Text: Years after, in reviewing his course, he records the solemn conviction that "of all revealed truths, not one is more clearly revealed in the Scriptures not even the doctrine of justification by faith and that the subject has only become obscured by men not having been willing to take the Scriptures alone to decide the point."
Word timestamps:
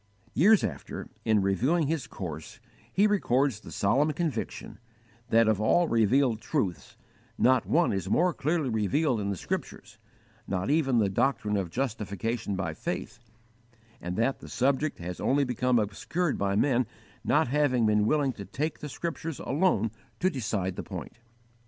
Years 0.33 0.63
after, 0.63 1.09
in 1.25 1.43
reviewing 1.43 1.85
his 1.85 2.07
course, 2.07 2.59
he 2.91 3.05
records 3.05 3.59
the 3.59 3.71
solemn 3.71 4.13
conviction 4.13 4.79
that 5.29 5.47
"of 5.47 5.61
all 5.61 5.87
revealed 5.87 6.41
truths, 6.41 6.97
not 7.37 7.67
one 7.67 7.93
is 7.93 8.09
more 8.09 8.33
clearly 8.33 8.67
revealed 8.67 9.21
in 9.21 9.29
the 9.29 9.35
Scriptures 9.35 9.99
not 10.47 10.71
even 10.71 10.97
the 10.97 11.07
doctrine 11.07 11.55
of 11.55 11.69
justification 11.69 12.55
by 12.55 12.73
faith 12.73 13.19
and 14.01 14.15
that 14.17 14.39
the 14.39 14.49
subject 14.49 14.97
has 14.97 15.19
only 15.19 15.43
become 15.43 15.77
obscured 15.77 16.35
by 16.35 16.55
men 16.55 16.87
not 17.23 17.49
having 17.49 17.85
been 17.85 18.07
willing 18.07 18.33
to 18.33 18.45
take 18.45 18.79
the 18.79 18.89
Scriptures 18.89 19.37
alone 19.39 19.91
to 20.19 20.31
decide 20.31 20.77
the 20.77 20.81
point." 20.83 21.19